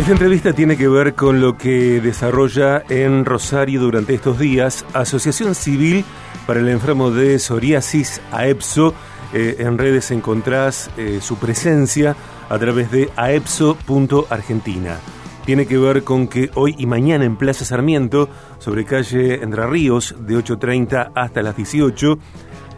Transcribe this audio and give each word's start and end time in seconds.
Esta 0.00 0.12
entrevista 0.12 0.54
tiene 0.54 0.78
que 0.78 0.88
ver 0.88 1.14
con 1.14 1.42
lo 1.42 1.58
que 1.58 2.00
desarrolla 2.00 2.82
en 2.88 3.26
Rosario 3.26 3.82
durante 3.82 4.14
estos 4.14 4.38
días 4.38 4.86
Asociación 4.94 5.54
Civil 5.54 6.06
para 6.46 6.60
el 6.60 6.68
Enfermo 6.70 7.10
de 7.10 7.38
Psoriasis, 7.38 8.22
AEPSO. 8.32 8.94
Eh, 9.34 9.56
en 9.58 9.76
redes 9.76 10.10
encontrás 10.10 10.90
eh, 10.96 11.18
su 11.20 11.36
presencia 11.36 12.16
a 12.48 12.58
través 12.58 12.90
de 12.90 13.10
aepso.argentina. 13.14 14.96
Tiene 15.44 15.66
que 15.66 15.76
ver 15.76 16.02
con 16.02 16.28
que 16.28 16.50
hoy 16.54 16.74
y 16.78 16.86
mañana 16.86 17.26
en 17.26 17.36
Plaza 17.36 17.66
Sarmiento, 17.66 18.30
sobre 18.58 18.86
calle 18.86 19.42
Entre 19.42 19.66
Ríos, 19.66 20.14
de 20.18 20.34
8.30 20.34 21.12
hasta 21.14 21.42
las 21.42 21.54
18, 21.58 22.18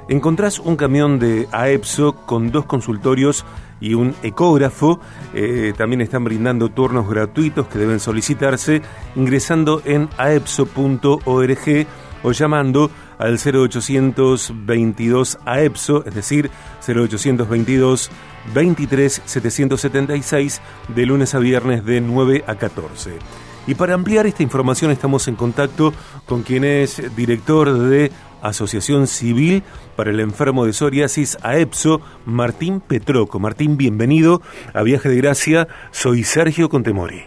encontrás 0.09 0.59
un 0.59 0.77
camión 0.77 1.18
de 1.18 1.48
AEPSO 1.53 2.26
con 2.26 2.50
dos 2.50 2.67
consultorios 2.67 3.45
y 3.81 3.95
un 3.95 4.14
ecógrafo. 4.22 5.00
Eh, 5.35 5.72
también 5.76 6.00
están 6.00 6.25
brindando 6.25 6.71
turnos 6.71 7.09
gratuitos 7.09 7.67
que 7.67 7.79
deben 7.79 8.00
solicitarse 8.00 8.82
ingresando 9.17 9.82
en 9.85 10.09
aepso.org 10.17 11.86
o 12.23 12.32
llamando 12.32 12.90
al 13.18 13.39
0822 13.39 15.39
AEPSO, 15.45 16.04
es 16.07 16.14
decir, 16.14 16.50
0822 16.87 18.11
23 18.54 19.23
776 19.25 20.61
de 20.95 21.07
lunes 21.07 21.34
a 21.34 21.39
viernes 21.39 21.84
de 21.84 22.00
9 22.00 22.45
a 22.46 22.54
14. 22.57 23.18
Y 23.66 23.76
para 23.76 23.94
ampliar 23.94 24.26
esta 24.26 24.43
información 24.43 24.90
estamos 24.90 25.29
en 25.29 25.36
contacto 25.36 25.93
con 26.26 26.43
quien 26.43 26.64
es 26.64 27.14
director 27.14 27.72
de 27.72 28.11
Asociación 28.43 29.07
Civil 29.07 29.62
para 29.94 30.11
el 30.11 30.18
Enfermo 30.18 30.66
de 30.66 30.72
Psoriasis, 30.72 31.39
AEPSO, 31.44 32.00
Martín 32.27 32.80
Petroco. 32.80 33.39
Martín, 33.39 33.77
bienvenido 33.77 34.42
a 34.75 34.83
Viaje 34.83 35.09
de 35.09 35.17
Gracia. 35.17 35.69
Soy 35.92 36.25
Sergio 36.25 36.69
Contemori. 36.69 37.22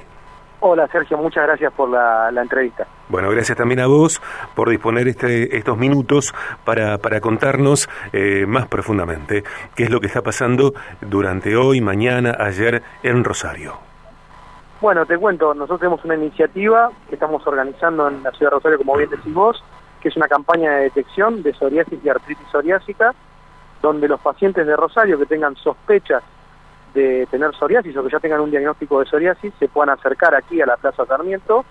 Hola 0.59 0.87
Sergio, 0.87 1.17
muchas 1.17 1.43
gracias 1.45 1.71
por 1.73 1.89
la, 1.89 2.29
entrevista. 2.41 2.87
Bueno, 3.07 3.29
gracias 3.29 3.57
también 3.57 3.79
a 3.79 3.87
vos 3.87 4.19
por 4.55 4.69
disponer 4.69 5.07
este, 5.07 5.55
estos 5.55 5.77
minutos 5.77 6.33
para, 6.65 6.97
para 6.97 7.21
contarnos 7.21 7.87
eh, 8.13 8.45
más 8.47 8.67
profundamente 8.67 9.43
qué 9.75 9.83
es 9.83 9.89
lo 9.91 10.01
que 10.01 10.07
está 10.07 10.21
pasando 10.23 10.73
durante 11.01 11.55
hoy, 11.55 11.81
mañana, 11.81 12.35
ayer 12.39 12.81
en 13.03 13.23
Rosario. 13.23 13.94
Bueno, 14.81 15.05
te 15.05 15.17
cuento, 15.17 15.53
nosotros 15.53 15.79
tenemos 15.79 16.03
una 16.03 16.15
iniciativa 16.15 16.91
que 17.07 17.15
estamos 17.15 17.45
organizando 17.47 18.07
en 18.07 18.21
la 18.23 18.31
ciudad 18.31 18.51
de 18.51 18.55
Rosario, 18.57 18.77
como 18.77 18.97
bien 18.97 19.09
decís 19.09 19.33
vos, 19.33 19.63
que 20.01 20.09
es 20.09 20.17
una 20.17 20.27
campaña 20.27 20.71
de 20.71 20.83
detección 20.83 21.41
de 21.43 21.53
psoriasis 21.53 21.99
y 22.03 22.09
artritis 22.09 22.47
psoriásica, 22.51 23.13
donde 23.81 24.07
los 24.07 24.19
pacientes 24.19 24.67
de 24.67 24.75
Rosario 24.75 25.17
que 25.17 25.25
tengan 25.25 25.55
sospechas 25.55 26.23
de 26.93 27.27
tener 27.29 27.53
psoriasis 27.55 27.95
o 27.95 28.03
que 28.03 28.09
ya 28.09 28.19
tengan 28.19 28.41
un 28.41 28.51
diagnóstico 28.51 28.99
de 28.99 29.05
psoriasis 29.05 29.53
se 29.59 29.67
puedan 29.67 29.89
acercar 29.89 30.33
aquí 30.33 30.61
a 30.61 30.65
la 30.65 30.77
Plaza 30.77 31.05
Sarmiento 31.05 31.65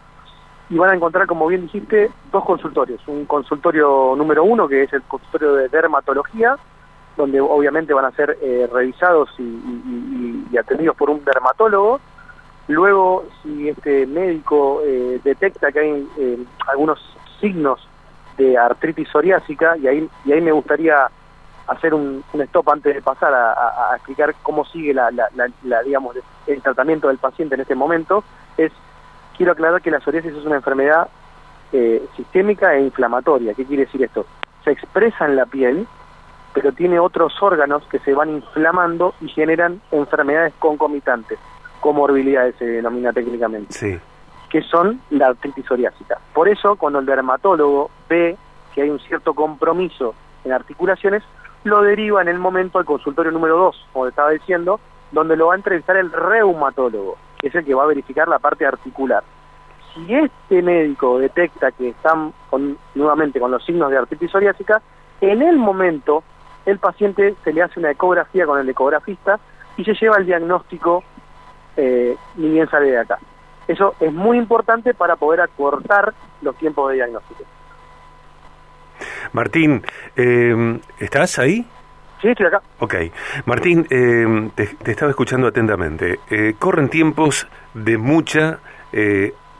y 0.71 0.77
van 0.77 0.91
a 0.91 0.95
encontrar, 0.95 1.27
como 1.27 1.47
bien 1.47 1.63
dijiste, 1.63 2.11
dos 2.33 2.45
consultorios. 2.45 3.01
Un 3.07 3.27
consultorio 3.27 4.15
número 4.17 4.45
uno, 4.45 4.67
que 4.67 4.85
es 4.85 4.93
el 4.93 5.03
consultorio 5.03 5.55
de 5.55 5.69
dermatología, 5.69 6.57
donde 7.17 7.41
obviamente 7.41 7.93
van 7.93 8.07
a 8.07 8.11
ser 8.13 8.39
eh, 8.41 8.69
revisados 8.73 9.29
y, 9.39 10.57
atendidos 10.57 10.97
por 10.97 11.11
un 11.11 11.25
dermatólogo. 11.25 12.01
Luego, 12.69 13.27
si 13.43 13.69
este 13.69 14.07
médico 14.07 14.81
eh, 14.85 15.21
detecta 15.23 15.71
que 15.71 15.81
hay 15.81 16.09
eh, 16.19 16.39
algunos 16.67 16.99
signos 17.41 17.87
de 18.39 18.57
artritis 18.57 19.09
psoriásica 19.09 19.77
y 19.77 19.87
ahí, 19.87 20.09
y 20.25 20.33
ahí 20.33 20.41
me 20.41 20.53
gustaría 20.53 21.09
hacer 21.67 21.95
un, 21.95 22.25
stop 22.33 22.71
antes 22.71 22.95
de 22.95 23.03
pasar 23.03 23.33
a, 23.33 23.93
explicar 23.97 24.35
cómo 24.43 24.65
sigue 24.67 24.93
la, 24.93 25.11
digamos, 25.85 26.17
el 26.47 26.63
tratamiento 26.63 27.09
del 27.09 27.19
paciente 27.19 27.55
en 27.55 27.63
este 27.63 27.75
momento, 27.75 28.25
es, 28.57 28.73
quiero 29.37 29.53
aclarar 29.53 29.81
que 29.81 29.91
la 29.91 30.01
psoriasis 30.01 30.35
es 30.35 30.45
una 30.45 30.57
enfermedad 30.57 31.09
eh, 31.73 32.07
sistémica 32.17 32.75
e 32.75 32.83
inflamatoria. 32.83 33.55
¿Qué 33.55 33.65
quiere 33.65 33.87
decir 33.87 34.03
esto? 34.03 34.27
Se 34.65 34.71
expresa 34.71 35.25
en 35.27 35.37
la 35.37 35.47
piel, 35.47 35.87
pero 36.53 36.73
tiene 36.73 36.99
otros 36.99 37.35
órganos 37.43 37.83
que 37.87 37.99
se 38.01 38.15
van 38.15 38.31
inflamando 38.31 39.15
y 39.21 39.29
generan 39.29 39.81
enfermedades 39.91 40.55
concomitantes, 40.59 41.39
comorbilidades 41.85 42.57
se 42.57 42.65
denomina 42.65 43.13
técnicamente. 43.13 43.75
Sí 43.75 44.01
que 44.55 44.63
son 44.63 45.01
la 45.11 45.27
artritis 45.27 45.67
psoriásica. 45.67 46.21
Por 46.33 46.49
eso, 46.49 46.77
cuando 46.77 47.01
el 47.01 47.07
dermatólogo 47.07 47.91
ve 48.09 48.37
que 48.73 48.83
hay 48.83 48.89
un 48.89 49.01
cierto 49.01 49.35
compromiso 49.35 50.15
en 50.45 50.53
articulaciones, 50.53 51.25
lo 51.65 51.83
deriva 51.83 52.23
en 52.23 52.29
el 52.29 52.39
momento 52.39 52.79
al 52.79 52.85
consultorio 52.85 53.33
número 53.33 53.57
2, 53.57 53.89
como 53.93 54.07
estaba 54.07 54.31
diciendo, 54.31 54.79
donde 55.11 55.35
lo 55.35 55.49
va 55.49 55.55
a 55.55 55.57
entrevistar 55.57 55.97
el 55.97 56.13
reumatólogo, 56.13 57.17
que 57.37 57.49
es 57.49 57.55
el 57.57 57.65
que 57.65 57.75
va 57.75 57.83
a 57.83 57.87
verificar 57.87 58.29
la 58.29 58.39
parte 58.39 58.65
articular. 58.65 59.25
Si 59.93 60.15
este 60.15 60.63
médico 60.63 61.19
detecta 61.19 61.73
que 61.73 61.89
están 61.89 62.33
nuevamente 62.95 63.41
con 63.41 63.51
los 63.51 63.65
signos 63.65 63.91
de 63.91 63.99
artritis 63.99 64.31
psoriásica, 64.31 64.81
en 65.21 65.43
el 65.43 65.59
momento 65.59 66.23
el 66.65 66.79
paciente 66.79 67.35
se 67.43 67.53
le 67.53 67.61
hace 67.61 67.81
una 67.81 67.91
ecografía 67.91 68.47
con 68.47 68.61
el 68.61 68.69
ecografista 68.69 69.41
y 69.77 69.83
se 69.83 69.95
lleva 69.95 70.19
el 70.19 70.27
diagnóstico 70.27 71.03
eh, 71.77 72.17
ni 72.37 72.51
bien 72.51 72.69
sale 72.69 72.91
de 72.91 72.99
acá. 72.99 73.19
Eso 73.67 73.95
es 74.01 74.13
muy 74.13 74.39
importante 74.39 74.95
para 74.95 75.17
poder 75.17 75.41
acortar 75.41 76.13
los 76.43 76.57
tiempos 76.57 76.91
de 76.91 76.97
diagnóstico. 76.97 77.45
Martín, 79.33 79.83
eh, 80.17 80.79
¿estás 80.99 81.39
ahí? 81.39 81.67
Sí, 82.21 82.29
estoy 82.29 82.47
acá. 82.47 82.63
Ok. 82.79 82.95
Martín, 83.47 83.87
eh, 83.91 84.51
te, 84.55 84.91
estaba 84.91 85.11
escuchando 85.11 85.49
atentamente. 85.49 86.21
Eh, 86.31 86.55
corren 86.59 86.89
tiempos 86.89 87.49
de 87.75 87.99
mucha 87.99 88.61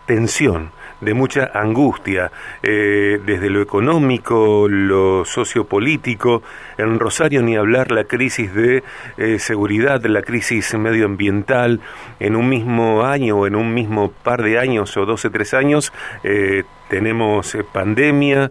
tensión 0.07 0.71
de 1.05 1.15
mucha 1.15 1.51
angustia, 1.55 2.33
eh, 2.63 3.21
desde 3.25 3.51
lo 3.51 3.61
económico, 3.61 4.67
lo 4.69 5.25
sociopolítico, 5.25 6.43
en 6.79 6.99
Rosario 6.99 7.43
ni 7.43 7.57
hablar 7.57 7.91
la 7.91 8.05
crisis 8.05 8.55
de 8.55 8.83
eh, 9.17 9.39
seguridad, 9.39 10.03
la 10.05 10.23
crisis 10.23 10.75
medioambiental, 10.75 11.81
en 12.19 12.37
un 12.37 12.49
mismo 12.49 13.05
año 13.05 13.39
o 13.39 13.47
en 13.47 13.55
un 13.55 13.75
mismo 13.75 14.11
par 14.11 14.43
de 14.43 14.59
años 14.59 14.97
o 14.97 15.07
12, 15.07 15.31
tres 15.31 15.55
años, 15.55 15.93
eh, 16.23 16.65
tenemos 16.89 17.57
pandemia, 17.73 18.51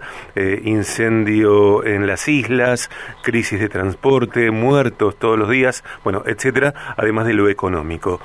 incendio 0.63 1.85
en 1.85 2.07
las 2.07 2.27
islas, 2.27 2.89
crisis 3.21 3.59
de 3.59 3.69
transporte, 3.69 4.51
muertos 4.51 5.17
todos 5.17 5.37
los 5.37 5.49
días, 5.49 5.83
bueno, 6.03 6.23
etcétera, 6.25 6.73
además 6.97 7.27
de 7.27 7.35
lo 7.35 7.47
económico. 7.47 8.19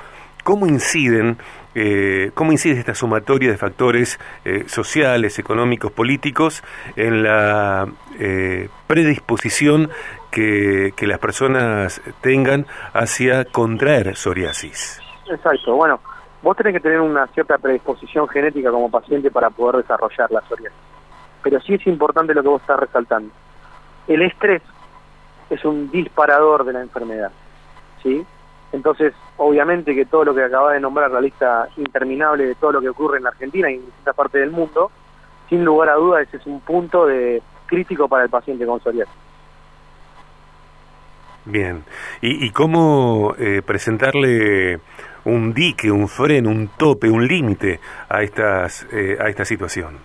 ¿Cómo 0.49 0.65
inciden 0.65 1.37
eh, 1.75 2.31
cómo 2.33 2.51
incide 2.51 2.79
esta 2.79 2.95
sumatoria 2.95 3.51
de 3.51 3.57
factores 3.57 4.19
eh, 4.45 4.63
sociales, 4.67 5.37
económicos, 5.37 5.91
políticos 5.91 6.63
en 6.95 7.21
la 7.21 7.87
eh, 8.17 8.67
predisposición 8.87 9.91
que, 10.31 10.91
las 11.01 11.19
personas 11.19 12.01
tengan 12.21 12.65
hacia 12.93 13.45
contraer 13.45 14.15
psoriasis. 14.15 14.99
Exacto, 15.29 15.75
bueno, 15.75 15.99
vos 16.41 16.57
tenés 16.57 16.73
que 16.73 16.79
tener 16.79 16.99
una 16.99 17.27
cierta 17.27 17.59
predisposición 17.59 18.27
genética 18.27 18.71
como 18.71 18.89
paciente 18.89 19.29
para 19.29 19.51
poder 19.51 19.83
desarrollar 19.83 20.31
la 20.31 20.41
psoriasis. 20.41 20.79
Pero 21.43 21.61
sí 21.61 21.75
es 21.75 21.85
importante 21.85 22.33
lo 22.33 22.41
que 22.41 22.49
vos 22.49 22.61
estás 22.61 22.79
resaltando. 22.79 23.31
El 24.07 24.23
estrés 24.23 24.63
es 25.51 25.63
un 25.63 25.91
disparador 25.91 26.63
de 26.65 26.73
la 26.73 26.81
enfermedad, 26.81 27.31
¿sí? 28.01 28.25
Entonces, 28.71 29.13
obviamente 29.37 29.95
que 29.95 30.05
todo 30.05 30.25
lo 30.25 30.35
que 30.35 30.43
acaba 30.43 30.73
de 30.73 30.79
nombrar, 30.79 31.09
la 31.09 31.21
lista 31.21 31.67
interminable 31.77 32.45
de 32.45 32.55
todo 32.55 32.73
lo 32.73 32.81
que 32.81 32.89
ocurre 32.89 33.17
en 33.17 33.23
la 33.23 33.29
Argentina 33.29 33.69
y 33.69 33.75
en 33.75 33.85
distintas 33.85 34.15
partes 34.15 34.41
del 34.41 34.51
mundo, 34.51 34.91
sin 35.49 35.65
lugar 35.65 35.89
a 35.89 35.95
dudas 35.95 36.27
ese 36.27 36.37
es 36.37 36.45
un 36.45 36.59
punto 36.61 37.05
de 37.05 37.41
crítico 37.65 38.07
para 38.07 38.23
el 38.23 38.29
paciente 38.29 38.65
con 38.65 38.79
psoriasis. 38.79 39.13
Bien, 41.45 41.83
¿y, 42.21 42.51
cómo 42.51 43.33
eh, 43.39 43.63
presentarle 43.65 44.79
un 45.25 45.53
dique, 45.53 45.89
un 45.89 46.07
freno, 46.07 46.49
un 46.49 46.69
tope, 46.77 47.09
un 47.09 47.25
límite 47.25 47.79
a, 48.07 48.21
estas, 48.21 48.85
eh, 48.91 49.17
a 49.19 49.29
esta 49.29 49.45
situación? 49.45 49.97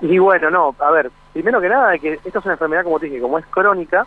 Y 0.00 0.18
bueno, 0.18 0.48
no, 0.50 0.74
a 0.78 0.90
ver, 0.90 1.10
primero 1.34 1.60
que 1.60 1.68
nada, 1.68 1.98
que 1.98 2.14
esta 2.24 2.38
es 2.38 2.44
una 2.44 2.54
enfermedad, 2.54 2.84
como 2.84 2.98
te 2.98 3.06
dije, 3.06 3.20
como 3.20 3.38
es 3.38 3.44
crónica, 3.46 4.06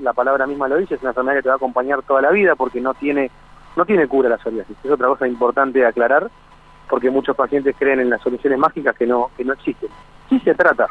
la 0.00 0.12
palabra 0.12 0.46
misma 0.46 0.68
lo 0.68 0.76
dice, 0.76 0.94
es 0.94 1.00
una 1.02 1.10
enfermedad 1.10 1.36
que 1.36 1.42
te 1.42 1.48
va 1.48 1.54
a 1.54 1.56
acompañar 1.56 2.02
toda 2.02 2.22
la 2.22 2.30
vida 2.30 2.54
porque 2.54 2.80
no 2.80 2.94
tiene, 2.94 3.30
no 3.76 3.84
tiene 3.84 4.08
cura 4.08 4.28
la 4.28 4.38
psoriasis. 4.38 4.76
Es 4.82 4.90
otra 4.90 5.08
cosa 5.08 5.26
importante 5.26 5.80
de 5.80 5.86
aclarar 5.86 6.30
porque 6.88 7.10
muchos 7.10 7.36
pacientes 7.36 7.76
creen 7.78 8.00
en 8.00 8.10
las 8.10 8.20
soluciones 8.20 8.58
mágicas 8.58 8.96
que 8.96 9.06
no, 9.06 9.30
que 9.36 9.44
no 9.44 9.52
existen. 9.52 9.88
Sí 10.28 10.38
se 10.40 10.54
trata, 10.54 10.86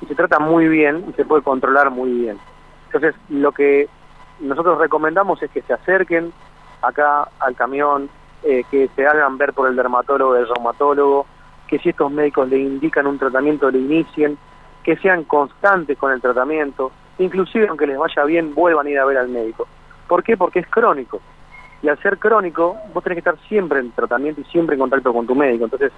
y 0.00 0.06
se 0.06 0.14
trata 0.14 0.38
muy 0.38 0.68
bien 0.68 1.04
y 1.08 1.12
se 1.14 1.24
puede 1.24 1.42
controlar 1.42 1.90
muy 1.90 2.10
bien. 2.10 2.38
Entonces, 2.86 3.14
lo 3.28 3.52
que 3.52 3.88
nosotros 4.40 4.78
recomendamos 4.78 5.42
es 5.42 5.50
que 5.50 5.62
se 5.62 5.72
acerquen 5.72 6.32
acá 6.82 7.28
al 7.40 7.54
camión, 7.56 8.08
eh, 8.44 8.64
que 8.70 8.88
se 8.94 9.06
hagan 9.06 9.36
ver 9.36 9.52
por 9.52 9.68
el 9.68 9.76
dermatólogo, 9.76 10.36
el 10.36 10.48
reumatólogo, 10.48 11.26
que 11.66 11.78
si 11.78 11.90
estos 11.90 12.10
médicos 12.10 12.48
le 12.48 12.58
indican 12.58 13.06
un 13.06 13.18
tratamiento, 13.18 13.70
le 13.70 13.78
inicien, 13.78 14.38
que 14.84 14.96
sean 14.96 15.24
constantes 15.24 15.98
con 15.98 16.12
el 16.12 16.20
tratamiento, 16.20 16.92
inclusive 17.18 17.68
aunque 17.68 17.86
les 17.86 17.98
vaya 17.98 18.24
bien, 18.24 18.54
vuelvan 18.54 18.86
a 18.86 18.90
ir 18.90 18.98
a 18.98 19.04
ver 19.04 19.18
al 19.18 19.28
médico. 19.28 19.66
¿Por 20.06 20.22
qué? 20.22 20.36
Porque 20.36 20.60
es 20.60 20.66
crónico. 20.68 21.20
Y 21.82 21.88
al 21.88 21.98
ser 22.02 22.18
crónico, 22.18 22.76
vos 22.92 23.04
tenés 23.04 23.16
que 23.16 23.30
estar 23.30 23.38
siempre 23.48 23.78
en 23.80 23.92
tratamiento 23.92 24.40
y 24.40 24.44
siempre 24.44 24.74
en 24.74 24.80
contacto 24.80 25.12
con 25.12 25.26
tu 25.26 25.34
médico. 25.34 25.64
Entonces, 25.64 25.92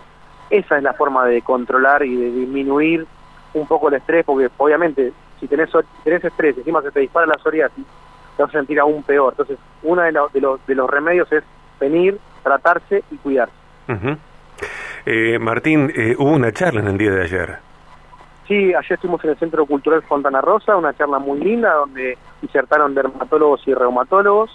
esa 0.50 0.76
es 0.76 0.82
la 0.82 0.92
forma 0.92 1.24
de 1.26 1.42
controlar 1.42 2.04
y 2.04 2.16
de 2.16 2.30
disminuir 2.32 3.06
un 3.54 3.66
poco 3.66 3.88
el 3.88 3.94
estrés, 3.94 4.24
porque 4.24 4.50
obviamente 4.58 5.12
si 5.38 5.48
tenés, 5.48 5.70
tenés 6.04 6.24
estrés, 6.24 6.56
encima 6.58 6.82
se 6.82 6.90
te 6.90 7.00
dispara 7.00 7.26
la 7.26 7.38
psoriasis, 7.38 7.84
te 8.36 8.42
vas 8.42 8.54
a 8.54 8.58
sentir 8.58 8.78
aún 8.78 9.02
peor. 9.02 9.32
Entonces, 9.32 9.58
uno 9.82 10.02
de, 10.02 10.12
de, 10.32 10.40
los, 10.40 10.66
de 10.66 10.74
los 10.74 10.90
remedios 10.90 11.32
es 11.32 11.42
venir, 11.80 12.18
tratarse 12.42 13.02
y 13.10 13.16
cuidarse. 13.16 13.54
eh, 15.06 15.38
Martín, 15.38 15.90
eh, 15.96 16.14
hubo 16.18 16.32
una 16.32 16.52
charla 16.52 16.80
en 16.80 16.88
el 16.88 16.98
día 16.98 17.12
de 17.12 17.22
ayer. 17.22 17.69
Sí, 18.50 18.74
ayer 18.74 18.94
estuvimos 18.94 19.22
en 19.22 19.30
el 19.30 19.38
Centro 19.38 19.64
Cultural 19.64 20.02
Fontana 20.02 20.40
Rosa, 20.40 20.76
una 20.76 20.92
charla 20.92 21.20
muy 21.20 21.38
linda 21.38 21.72
donde 21.72 22.18
insertaron 22.42 22.96
dermatólogos 22.96 23.62
y 23.68 23.72
reumatólogos 23.72 24.50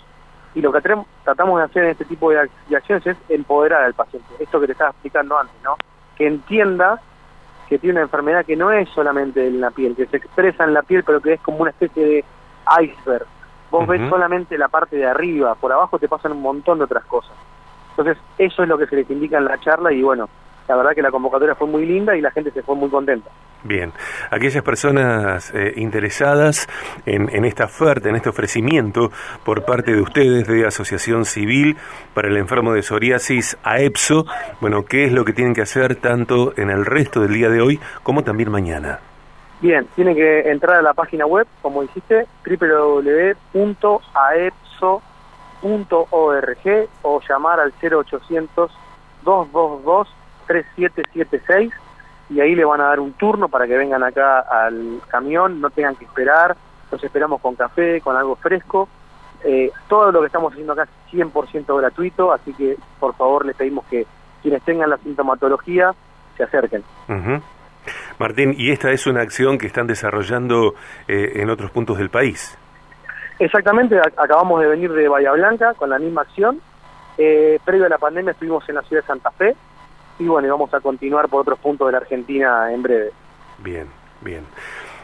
y 0.54 0.60
lo 0.60 0.74
que 0.74 0.82
tratamos 1.24 1.60
de 1.60 1.64
hacer 1.64 1.86
en 1.86 1.92
este 1.92 2.04
tipo 2.04 2.30
de, 2.30 2.50
acciones 2.76 3.08
es 3.08 3.16
empoderar 3.30 3.84
al 3.84 3.94
paciente, 3.94 4.28
esto 4.38 4.60
que 4.60 4.66
te 4.66 4.74
estaba 4.74 4.90
explicando 4.90 5.40
antes, 5.40 5.56
¿no? 5.64 5.78
Que 6.18 6.28
entienda 6.28 7.00
que 7.70 7.80
tiene 7.80 7.94
una 7.94 8.02
enfermedad 8.02 8.46
que 8.46 8.58
no 8.58 8.70
es 8.70 8.90
solamente 8.90 9.48
en 9.48 9.62
la 9.62 9.72
piel, 9.72 9.96
que 9.96 10.08
se 10.08 10.18
expresa 10.18 10.66
en 10.66 10.74
la 10.74 10.82
piel, 10.82 11.06
pero 11.06 11.22
que 11.22 11.32
es 11.32 11.40
como 11.40 11.60
una 11.60 11.72
especie 11.72 12.06
de 12.06 12.26
iceberg. 12.82 13.26
Vos 13.72 13.88
ves 13.88 14.10
solamente 14.10 14.58
la 14.58 14.68
parte 14.68 14.98
de 14.98 15.06
arriba, 15.06 15.56
por 15.56 15.72
abajo 15.72 16.00
te 16.00 16.10
pasan 16.10 16.34
un 16.34 16.42
montón 16.42 16.80
de 16.80 16.84
otras 16.84 17.06
cosas. 17.06 17.32
Entonces, 17.92 18.18
eso 18.40 18.62
es 18.62 18.68
lo 18.68 18.78
que 18.78 18.88
se 18.88 18.98
les 18.98 19.10
indica 19.10 19.38
en 19.38 19.46
la 19.46 19.58
charla 19.62 19.94
y 19.94 20.04
bueno, 20.04 20.28
la 20.68 20.76
verdad 20.76 20.92
que 20.92 21.02
la 21.02 21.12
convocatoria 21.12 21.56
fue 21.56 21.68
muy 21.68 21.86
linda 21.86 22.14
y 22.18 22.20
la 22.20 22.32
gente 22.32 22.52
se 22.52 22.62
fue 22.62 22.76
muy 22.76 22.90
contenta. 22.90 23.30
Bien, 23.66 23.92
aquellas 24.30 24.64
personas 24.64 25.52
eh, 25.56 25.74
interesadas 25.78 26.68
en, 27.08 27.46
esta 27.46 27.66
oferta, 27.66 28.10
en 28.10 28.16
este 28.16 28.30
ofrecimiento 28.30 29.10
por 29.44 29.66
parte 29.66 29.92
de 29.92 30.02
ustedes 30.02 30.48
de 30.48 30.68
Asociación 30.68 31.26
Civil 31.26 31.76
para 32.14 32.28
el 32.28 32.38
Enfermo 32.38 32.74
de 32.74 32.84
Psoriasis 32.84 33.58
AEPSO, 33.64 34.28
bueno, 34.62 34.86
¿qué 34.86 35.06
es 35.06 35.12
lo 35.12 35.26
que 35.26 35.34
tienen 35.34 35.56
que 35.56 35.64
hacer 35.64 35.96
tanto 35.96 36.54
en 36.58 36.70
el 36.70 36.86
resto 36.86 37.22
del 37.22 37.34
día 37.34 37.50
de 37.50 37.60
hoy 37.60 37.80
como 38.04 38.24
también 38.24 38.52
mañana? 38.52 39.00
Bien, 39.62 39.88
tienen 39.96 40.14
que 40.14 40.42
entrar 40.52 40.76
a 40.76 40.84
la 40.84 40.94
página 40.94 41.26
web, 41.26 41.48
como 41.64 41.82
dijiste, 41.82 42.28
www.aepso.org 42.46 43.80
o 47.02 47.22
llamar 47.28 47.60
al 47.60 47.74
0800 47.82 48.72
222 49.24 50.08
3776 50.46 51.74
y 52.30 52.40
ahí 52.40 52.56
le 52.56 52.66
van 52.66 52.82
a 52.82 52.86
dar 52.86 53.00
un 53.00 53.14
turno 53.14 53.50
para 53.50 53.68
que 53.68 53.78
vengan 53.78 54.04
acá 54.04 54.40
al 54.40 55.00
camión, 55.08 55.62
no 55.62 55.70
tengan 55.70 55.96
que 55.96 56.06
esperar, 56.06 56.56
los 56.92 57.04
esperamos 57.04 57.42
con 57.42 57.56
café, 57.56 58.02
con 58.02 58.16
algo 58.16 58.36
fresco. 58.36 58.90
Eh, 59.44 59.72
todo 59.88 60.12
lo 60.12 60.22
que 60.22 60.28
estamos 60.28 60.52
haciendo 60.52 60.74
acá 60.74 60.84
es 60.84 61.14
100% 61.14 61.78
gratuito, 61.78 62.34
así 62.34 62.54
que 62.54 62.78
por 63.00 63.16
favor 63.16 63.46
les 63.46 63.56
pedimos 63.56 63.86
que 63.86 64.08
quienes 64.42 64.64
tengan 64.64 64.90
la 64.90 64.98
sintomatología 64.98 65.94
se 66.38 66.44
acerquen. 66.44 66.84
Martín, 68.18 68.56
¿y 68.58 68.72
esta 68.72 68.92
es 68.92 69.06
una 69.06 69.22
acción 69.22 69.58
que 69.58 69.68
están 69.68 69.88
desarrollando 69.88 70.74
eh, 71.08 71.34
en 71.36 71.50
otros 71.50 71.72
puntos 71.72 71.98
del 71.98 72.10
país? 72.10 72.58
Exactamente, 73.38 74.00
acabamos 74.00 74.62
de 74.62 74.68
venir 74.68 74.92
de 74.92 75.08
Bahía 75.08 75.32
Blanca 75.34 75.74
con 75.74 75.90
la 75.90 76.00
misma 76.00 76.22
acción. 76.22 76.62
Eh, 77.18 77.60
previo 77.64 77.86
a 77.86 77.90
la 77.90 77.98
pandemia 77.98 78.32
estuvimos 78.32 78.68
en 78.70 78.76
la 78.76 78.82
ciudad 78.82 79.02
de 79.02 79.08
Santa 79.08 79.32
Fe, 79.32 79.56
y 80.20 80.28
bueno, 80.28 80.48
vamos 80.50 80.74
a 80.74 80.80
continuar 80.80 81.28
por 81.30 81.42
otros 81.42 81.60
puntos 81.60 81.88
de 81.88 81.92
la 81.92 81.98
Argentina 82.00 82.72
en 82.72 82.82
breve. 82.82 83.12
Bien, 83.60 83.88
bien. 84.22 84.44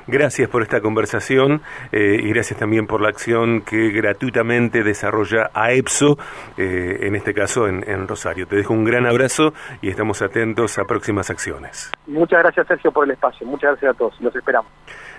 Gracias 0.07 0.49
por 0.49 0.63
esta 0.63 0.81
conversación 0.81 1.61
eh, 1.91 2.17
y 2.21 2.29
gracias 2.29 2.59
también 2.59 2.87
por 2.87 3.01
la 3.01 3.09
acción 3.09 3.61
que 3.61 3.91
gratuitamente 3.91 4.83
desarrolla 4.83 5.51
AEPSO, 5.53 6.17
eh, 6.57 6.97
en 7.01 7.15
este 7.15 7.33
caso 7.33 7.67
en, 7.67 7.87
en, 7.87 8.07
Rosario. 8.07 8.47
Te 8.47 8.55
dejo 8.55 8.73
un 8.73 8.83
gran 8.83 9.05
abrazo 9.05 9.53
y 9.81 9.89
estamos 9.89 10.21
atentos 10.21 10.79
a 10.79 10.85
próximas 10.85 11.29
acciones. 11.29 11.91
Muchas 12.07 12.39
gracias 12.39 12.67
Sergio 12.67 12.91
por 12.91 13.05
el 13.05 13.11
espacio, 13.11 13.45
muchas 13.45 13.71
gracias 13.71 13.91
a 13.91 13.97
todos, 13.97 14.19
los 14.19 14.35
esperamos. 14.35 14.71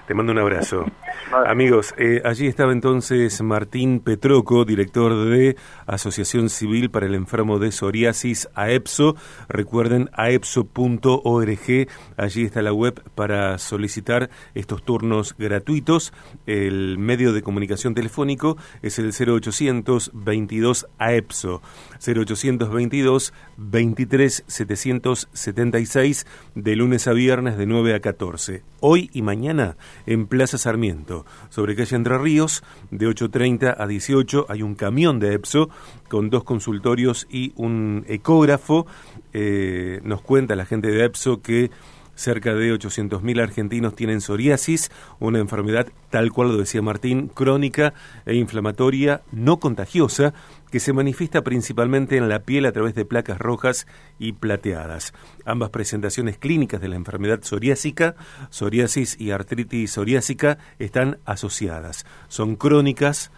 Te 0.07 0.15
mando 0.15 0.33
un 0.33 0.39
abrazo. 0.39 0.85
Amigos, 1.47 1.95
eh, 1.97 2.21
allí 2.25 2.49
estaba 2.49 2.73
entonces 2.73 3.41
Martín 3.41 4.01
Petroco, 4.01 4.65
director 4.65 5.15
de 5.31 5.57
Asociación 5.87 6.51
Civil 6.51 6.91
para 6.91 7.07
el 7.07 7.15
Enfermo 7.15 7.61
de 7.61 7.71
Psoriasis, 7.71 8.49
AEPSO. 8.55 9.15
Recuerden, 9.49 10.11
aepso.org, 10.13 11.89
allí 12.17 12.45
está 12.45 12.63
la 12.63 12.73
web 12.73 13.01
para 13.15 13.57
solicitar 13.59 14.29
estos 14.55 14.83
turnos 14.83 15.37
gratuitos. 15.39 16.13
El 16.47 16.99
medio 16.99 17.33
de 17.33 17.43
comunicación 17.43 17.95
telefónico 17.95 18.57
es 18.83 18.99
el 18.99 19.13
0800 19.13 20.11
22 20.13 20.89
AEPSO, 20.99 21.63
0822 22.05 23.33
23 23.57 24.45
776, 24.47 26.27
de 26.57 26.77
lunes 26.77 27.07
a 27.07 27.13
viernes 27.13 27.57
de 27.57 27.67
9 27.67 27.95
a 27.95 28.01
14. 28.01 28.65
Hoy 28.81 29.09
y 29.13 29.23
mañana 29.23 29.77
en 30.07 30.27
Plaza 30.27 30.59
Sarmiento, 30.59 31.25
sobre 31.49 31.77
calle 31.77 31.97
Entre 31.97 32.19
Ríos, 32.19 32.63
de 32.91 33.09
8.30 33.09 33.75
a 33.79 33.87
18 33.87 34.47
hay 34.49 34.63
un 34.63 34.75
camión 34.75 35.19
de 35.19 35.35
EPSO 35.35 35.71
con 36.09 36.31
dos 36.31 36.45
consultorios 36.45 37.27
y 37.31 37.53
un 37.57 38.05
ecógrafo. 38.09 38.87
Eh, 39.33 40.01
nos 40.05 40.21
cuenta 40.23 40.57
la 40.57 40.67
gente 40.67 40.89
de 40.89 41.05
EPSO 41.05 41.41
que 41.43 41.71
Cerca 42.23 42.55
de 42.55 42.73
800.000 42.73 43.43
argentinos 43.43 43.97
tienen 43.97 44.21
psoriasis, 44.21 44.93
una 45.19 45.41
enfermedad 45.41 45.89
tal 46.09 46.31
cual 46.31 46.53
lo 46.53 46.57
decía 46.57 46.81
Martín, 46.81 47.27
crónica 47.27 47.95
e 48.27 48.37
inflamatoria 48.37 49.23
no 49.33 49.59
contagiosa 49.59 50.33
que 50.71 50.79
se 50.79 50.93
manifiesta 50.93 51.43
principalmente 51.43 52.17
en 52.17 52.29
la 52.29 52.45
piel 52.45 52.67
a 52.67 52.71
través 52.71 52.95
de 52.95 53.05
placas 53.05 53.41
rojas 53.41 53.89
y 54.21 54.35
plateadas. 54.35 55.13
Ambas 55.45 55.71
presentaciones 55.71 56.39
clínicas 56.39 56.81
de 56.81 56.91
la 56.91 56.95
enfermedad 56.95 57.41
psoriásica, 57.43 58.15
psoriasis 58.51 59.21
y 59.21 59.33
artritis 59.33 59.91
psoriásica, 59.91 60.59
están 60.79 61.19
asociadas. 61.25 62.07
Son 62.29 62.55
crónicas, 62.55 63.33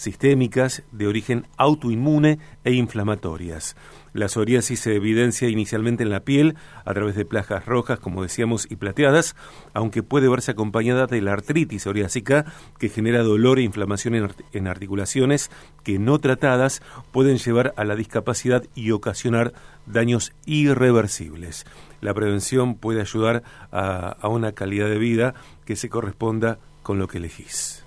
sistémicas, 0.00 0.82
de 0.92 1.06
origen 1.06 1.46
autoinmune 1.58 2.38
e 2.64 2.72
inflamatorias. 2.72 3.76
La 4.14 4.28
psoriasis 4.28 4.80
se 4.80 4.96
evidencia 4.96 5.48
inicialmente 5.48 6.02
en 6.02 6.10
la 6.10 6.20
piel 6.20 6.56
a 6.86 6.94
través 6.94 7.14
de 7.16 7.26
plajas 7.26 7.66
rojas, 7.66 8.00
como 8.00 8.22
decíamos, 8.22 8.66
y 8.70 8.76
plateadas, 8.76 9.36
aunque 9.74 10.02
puede 10.02 10.28
verse 10.28 10.52
acompañada 10.52 11.06
de 11.06 11.20
la 11.20 11.34
artritis 11.34 11.82
psoriásica, 11.82 12.46
que 12.78 12.88
genera 12.88 13.22
dolor 13.22 13.58
e 13.58 13.62
inflamación 13.62 14.32
en, 14.52 14.66
articulaciones 14.66 15.50
que 15.84 15.98
no 15.98 16.18
tratadas 16.18 16.80
pueden 17.12 17.36
llevar 17.36 17.74
a 17.76 17.84
la 17.84 17.94
discapacidad 17.94 18.64
y 18.74 18.92
ocasionar 18.92 19.52
daños 19.84 20.32
irreversibles. 20.46 21.66
La 22.00 22.14
prevención 22.14 22.74
puede 22.74 23.02
ayudar 23.02 23.42
a, 23.70 24.16
a 24.18 24.28
una 24.28 24.52
calidad 24.52 24.88
de 24.88 24.98
vida 24.98 25.34
que 25.66 25.76
se 25.76 25.90
corresponda 25.90 26.58
con 26.82 26.98
lo 26.98 27.06
que 27.06 27.18
elegís. 27.18 27.79